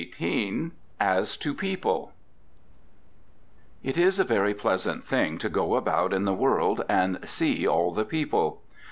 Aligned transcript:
XVIII 0.13 0.71
AS 0.99 1.37
TO 1.37 1.53
PEOPLE 1.53 2.11
It 3.83 3.99
is 3.99 4.17
a 4.17 4.23
very 4.23 4.55
pleasant 4.55 5.03
thing 5.05 5.37
to 5.37 5.47
go 5.47 5.75
about 5.75 6.11
in 6.11 6.25
the 6.25 6.33
world 6.33 6.83
and 6.89 7.19
see 7.29 7.67
all 7.67 7.91
the 7.91 8.03
people. 8.03 8.63